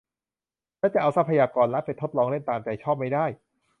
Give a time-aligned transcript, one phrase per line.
[0.79, 3.25] และจะเอาทรัพยากรรัฐไปทดลองเล่นตามใจชอบไม่ได้